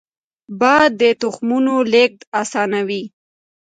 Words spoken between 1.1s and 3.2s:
تخمونو لیږد اسانوي